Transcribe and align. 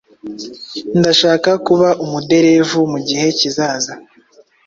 Ndashaka 0.99 1.51
kuba 1.67 1.89
umuderevu 2.03 2.79
mugihe 2.91 3.27
kizaza. 3.39 3.93